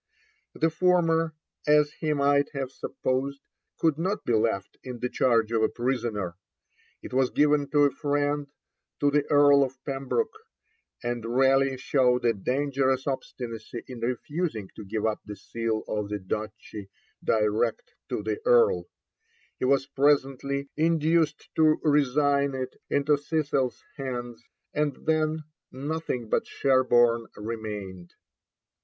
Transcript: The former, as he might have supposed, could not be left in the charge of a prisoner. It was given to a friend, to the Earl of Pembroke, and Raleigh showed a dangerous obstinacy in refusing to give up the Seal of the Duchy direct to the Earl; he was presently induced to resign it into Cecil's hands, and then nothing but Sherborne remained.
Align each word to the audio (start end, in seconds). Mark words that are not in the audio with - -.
The 0.55 0.71
former, 0.71 1.35
as 1.67 1.93
he 1.93 2.11
might 2.13 2.49
have 2.55 2.71
supposed, 2.71 3.39
could 3.77 3.99
not 3.99 4.25
be 4.25 4.33
left 4.33 4.79
in 4.83 4.99
the 4.99 5.09
charge 5.09 5.51
of 5.51 5.61
a 5.61 5.69
prisoner. 5.69 6.37
It 7.03 7.13
was 7.13 7.29
given 7.29 7.69
to 7.69 7.83
a 7.83 7.91
friend, 7.91 8.47
to 8.99 9.11
the 9.11 9.27
Earl 9.29 9.63
of 9.63 9.77
Pembroke, 9.85 10.33
and 11.03 11.23
Raleigh 11.23 11.77
showed 11.77 12.25
a 12.25 12.33
dangerous 12.33 13.05
obstinacy 13.05 13.83
in 13.87 13.99
refusing 13.99 14.71
to 14.75 14.83
give 14.83 15.05
up 15.05 15.19
the 15.23 15.35
Seal 15.35 15.83
of 15.87 16.09
the 16.09 16.17
Duchy 16.17 16.89
direct 17.23 17.93
to 18.09 18.23
the 18.23 18.39
Earl; 18.43 18.89
he 19.59 19.65
was 19.65 19.85
presently 19.85 20.67
induced 20.75 21.53
to 21.57 21.79
resign 21.83 22.55
it 22.55 22.75
into 22.89 23.19
Cecil's 23.19 23.83
hands, 23.97 24.43
and 24.73 24.95
then 25.05 25.43
nothing 25.71 26.27
but 26.27 26.47
Sherborne 26.47 27.27
remained. 27.37 28.15